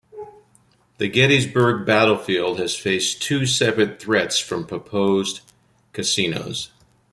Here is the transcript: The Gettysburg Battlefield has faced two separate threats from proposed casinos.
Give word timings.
The 0.97 1.07
Gettysburg 1.09 1.85
Battlefield 1.85 2.57
has 2.57 2.75
faced 2.75 3.21
two 3.21 3.45
separate 3.45 3.99
threats 4.01 4.39
from 4.39 4.65
proposed 4.65 5.41
casinos. 5.93 6.71